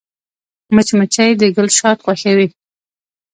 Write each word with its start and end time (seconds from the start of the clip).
مچمچۍ 0.75 1.31
د 1.37 1.43
ګل 1.55 1.67
شات 1.77 1.97
خوښوي 2.05 2.47